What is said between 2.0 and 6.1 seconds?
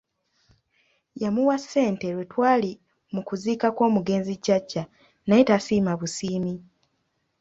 lwe twali mu kuziika kw’omugenzi jjajja naye tasiima